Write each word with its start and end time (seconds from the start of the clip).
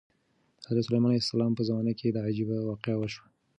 د 0.61 0.63
حضرت 0.69 0.85
سلیمان 0.87 1.09
علیه 1.13 1.23
السلام 1.27 1.51
په 1.55 1.63
زمانه 1.69 1.93
کې 1.99 2.07
دا 2.09 2.21
عجیبه 2.29 2.57
واقعه 2.61 2.95
وشوه. 2.99 3.25